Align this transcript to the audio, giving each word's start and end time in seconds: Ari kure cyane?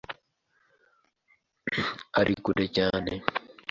Ari 2.19 2.33
kure 2.43 2.65
cyane? 2.75 3.11